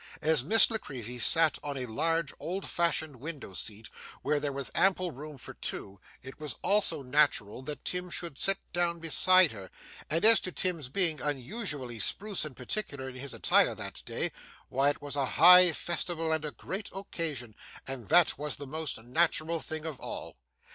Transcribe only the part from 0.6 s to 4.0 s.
La Creevy sat on a large old fashioned window seat,